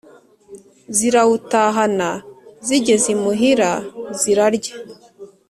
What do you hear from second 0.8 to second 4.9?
zirawutahana zigeze imuhira zirarya,